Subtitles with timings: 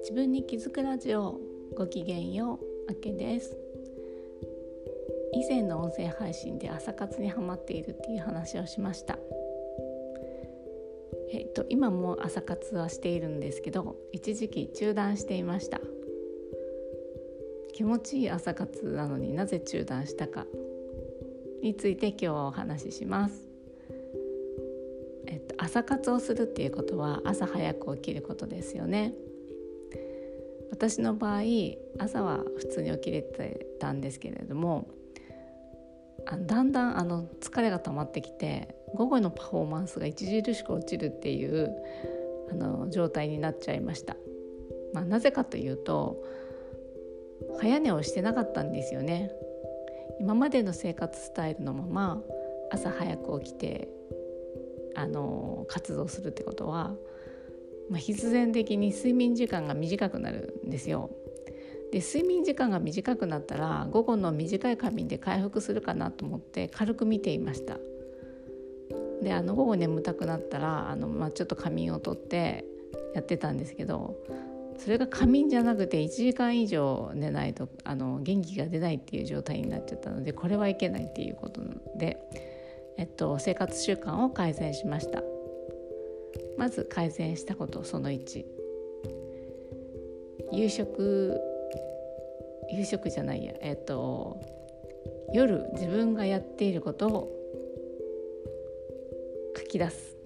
[0.00, 1.40] 自分に気づくラジオ
[1.74, 3.56] ごきげんようあけです。
[5.32, 9.18] 以前の音声配信で朝活にハマっているっていう話をしました。
[11.32, 15.80] えっと今も朝活はしているんですけど一時期中断していました。
[17.72, 20.46] 気持ちいい朝活なのになぜ中断したか
[21.62, 23.47] について今日はお話しします。
[25.68, 29.12] 朝活をするっていうことは朝早く起きることですよね。
[30.70, 31.42] 私の場合
[31.98, 34.88] 朝は普通に起きれてたんですけれども
[36.26, 41.70] あだんだんあの疲れが溜まってきて午後のパフォーマンスが著しく落ちるっていう
[42.50, 44.16] あの状態になっちゃいました。
[44.94, 46.24] まあ、なぜかというと
[47.60, 49.30] 早寝をしてなかったんですよね
[50.18, 52.22] 今までの生活スタイルのまま
[52.70, 53.97] 朝早く起きて
[54.98, 56.94] あの活動するってことは、
[57.88, 61.10] まあ、必然的に睡眠時間が短くなるんですよ。
[61.92, 67.78] で睡眠時間が短くなったら午後の短い仮眠で回復するかなと思って軽く見ていました。
[69.22, 72.64] であの午後眠たくなったらあの、まあ、ちょっと仮眠をとって
[73.14, 74.16] やってたんですけど
[74.78, 81.60] それが仮眠じゃなくて1時間以上寝ないとあの元気が出ないっていう状態になっちゃったのでこれはいけないっていうこと
[81.96, 82.18] で、
[82.98, 85.22] えっと、生活習慣を改善しました。
[86.58, 88.44] まず改善したことその1
[90.52, 91.40] 夕食
[92.70, 93.54] 夕食じゃないや。
[93.60, 94.40] えっと
[95.32, 97.32] 夜自分がやっていることを
[99.56, 100.16] 書き出す。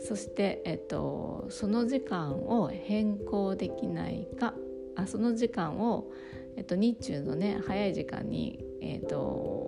[0.00, 4.54] そして、えっと、その時間を変更できないか。
[4.96, 6.10] あその時間を、
[6.56, 9.16] えっと、日中のね早い時間に、えっと、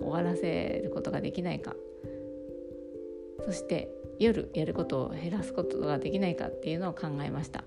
[0.03, 1.73] 終わらせることができないか
[3.45, 7.63] そして夜やることを減らすことができないかっていうのを考えました。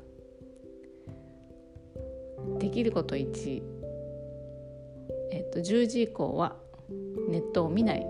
[2.59, 3.63] できること1、
[5.31, 6.57] えっと、10時以降は
[7.29, 8.07] ネットを見ない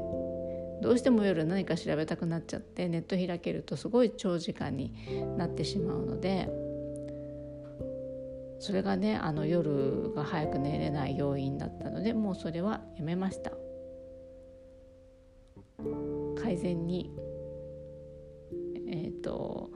[0.81, 4.95] どうしても夜何か調べたくなっちゃってネット開けるとすごい長時間に
[5.37, 6.49] なってしまうので
[8.59, 13.53] それがねあの夜が早く寝れない要因だったのでもうそれはやめました。
[16.41, 17.13] 改善に
[18.89, 19.71] えっ、ー、と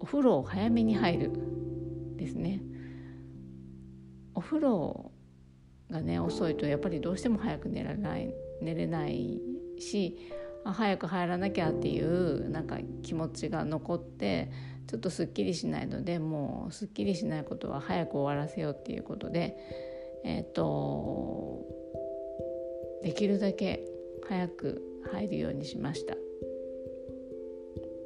[0.00, 1.58] お風呂を早めに入る。
[2.16, 2.60] ですね。
[4.34, 5.10] お風呂
[5.90, 9.40] がね遅いとやっぱりどうしても早く寝られない寝れない
[9.78, 10.18] し
[10.64, 14.50] 早く入らなきゃっていうなんか気持ちが残って
[14.88, 19.56] ちょっとすっきりしないのでもうすっきりしないことは早く終わらせようっていうことで
[20.24, 21.64] えっ、ー、と
[23.02, 23.84] できるだけ
[24.26, 24.82] 早く
[25.12, 26.14] 入るようにしました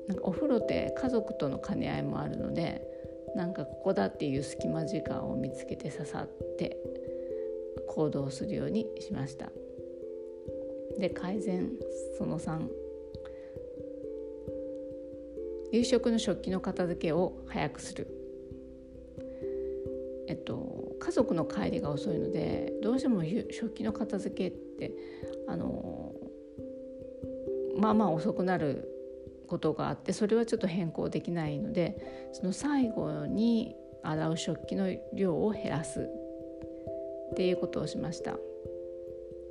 [0.09, 2.83] なんかお風呂って家族との兼ね合いもあるので
[3.37, 6.77] なんかここだっていう隙間時間を見つけて刺さって
[7.89, 9.51] 行動するようにしました。
[10.99, 11.71] で改善
[12.19, 12.69] その3
[15.73, 18.07] 夕食の食器の片付けを早くする
[20.29, 24.93] えっと家族の帰りが遅いのでどうしても食器の片付けって
[25.49, 26.13] あの
[27.77, 28.89] まあまあ遅くなる
[29.49, 36.09] ことがあってそれはちょっと変更できないのでその最後に洗う食器の量を減らす
[37.33, 38.37] っていうことをしました。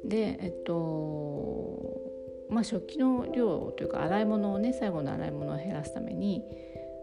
[0.05, 2.10] でえっと
[2.51, 6.43] まあ食器の量というか洗い物をね最後の洗い物を減らすために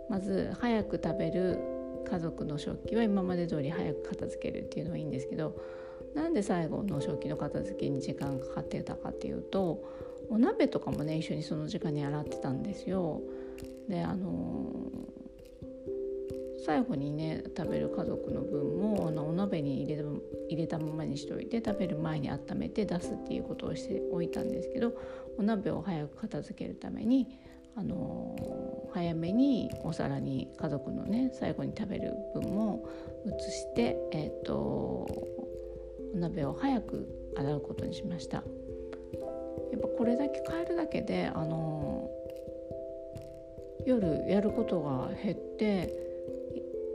[0.08, 1.58] まず早く食べる
[2.08, 5.56] 家族の食器は今まで通り早く片付けるっていうのはいいんですけど
[6.14, 9.82] なんで最後の食器の片付けに時間かかってたかっていうと
[10.30, 13.22] お鍋とかもね一緒にその時間に洗ってたんですよ。
[13.88, 14.70] であの
[16.68, 20.02] 最後にね食べる家族の分もあのお鍋に入れ
[20.50, 24.92] 入れたままにしておいて食べる前に温めて出すっていうことをしておいたんですけど
[25.38, 27.26] お鍋を早く片付けるために
[27.74, 28.36] あの
[28.92, 32.86] 早めにお皿に家族のね最後に食べる分も
[33.24, 35.08] 移して、えーと、お
[36.16, 38.36] 鍋を早く洗うことにしました。
[39.72, 42.10] やっぱこれだけ変えるだけであの
[43.86, 46.07] 夜やることが減って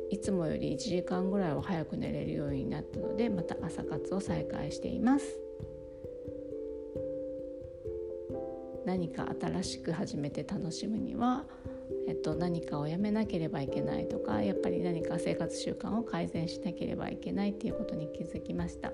[0.10, 5.40] いつもより1時間ぐらいは早く寝れるようになったのでまた朝活を再開しています。
[8.86, 11.46] 何か新しく始めて楽しむには、
[12.06, 18.92] えっと、何かをやめなければいけないとかやっぱり何か生活習慣を改善しなければいけないっていうことに気づきました。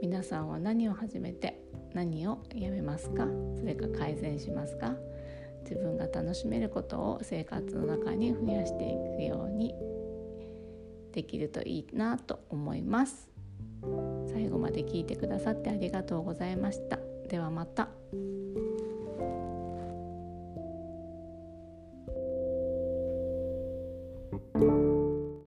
[0.00, 1.60] 皆さんは何を始めて
[1.92, 3.26] 何をやめますか？
[3.58, 4.94] それか改善しますか？
[6.12, 9.74] 楽しめることを生活の中に増やしていくように
[11.12, 13.28] できるといいなと思います。
[14.32, 16.98] 最後まで聞いてくださってありがとうございました。
[17.28, 17.99] ではまた。